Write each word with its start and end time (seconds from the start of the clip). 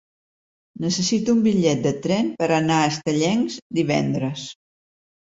Necessito 0.83 1.33
un 1.33 1.41
bitllet 1.47 1.83
de 1.83 1.91
tren 2.05 2.31
per 2.39 2.47
anar 2.55 2.77
a 2.85 2.87
Estellencs 2.93 3.59
divendres. 3.81 4.47